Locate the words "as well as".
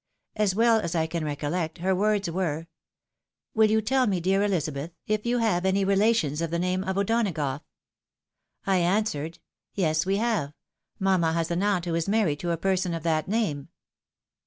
0.35-0.95